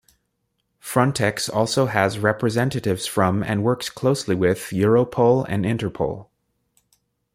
[0.81, 6.25] Frontex also has representatives from and works closely with Europol and Interpol.